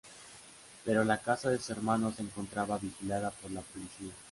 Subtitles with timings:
[0.83, 4.11] Pero, la casa de su hermano se encontraba vigilada por la policía.